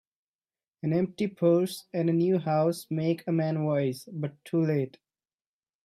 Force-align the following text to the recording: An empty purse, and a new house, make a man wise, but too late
An 0.81 0.93
empty 0.93 1.27
purse, 1.27 1.85
and 1.93 2.09
a 2.09 2.13
new 2.13 2.39
house, 2.39 2.87
make 2.89 3.23
a 3.27 3.31
man 3.31 3.65
wise, 3.65 4.09
but 4.11 4.43
too 4.43 4.61
late 4.65 4.97